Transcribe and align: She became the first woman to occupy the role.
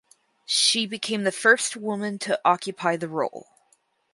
She 0.47 0.87
became 0.87 1.25
the 1.25 1.31
first 1.31 1.75
woman 1.77 2.17
to 2.25 2.41
occupy 2.43 2.95
the 2.95 3.07
role. 3.07 3.45